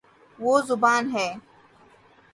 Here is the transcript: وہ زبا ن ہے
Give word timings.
وہ 0.39 0.53
زبا 0.67 0.93
ن 1.01 1.03
ہے 1.15 1.27